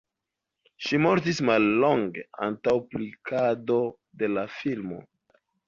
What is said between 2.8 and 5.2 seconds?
publikado de la filmo.